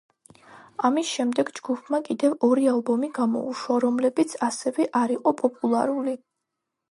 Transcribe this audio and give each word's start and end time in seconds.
ამის 0.87 1.09
შემდეგ 1.17 1.49
ჯგუფმა 1.59 1.99
კიდევ 2.07 2.33
ორი 2.47 2.65
ალბომი 2.71 3.09
გამოუშვა, 3.19 3.77
რომლებიც 3.85 4.33
ასევე 4.49 4.87
არ 5.03 5.15
იყო 5.19 5.35
პოპულარული. 5.45 6.17